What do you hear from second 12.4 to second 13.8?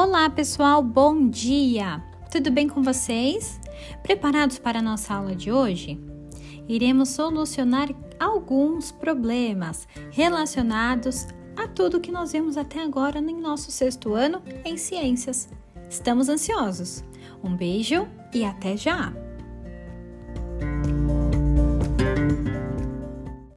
até agora em nosso